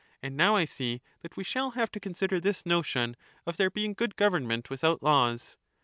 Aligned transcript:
And 0.23 0.35
now 0.35 0.55
I 0.55 0.65
see 0.65 1.03
that 1.21 1.37
we 1.37 1.43
shall 1.43 1.69
have 1.77 1.91
to 1.91 1.99
consider 1.99 2.39
this 2.39 2.65
notion 2.65 3.15
of 3.45 3.57
there 3.57 3.69
being 3.69 3.93
good 3.93 4.15
government 4.15 4.71
without 4.71 5.03
laws. 5.03 5.57